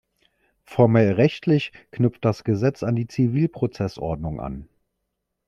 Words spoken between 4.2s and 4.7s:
an.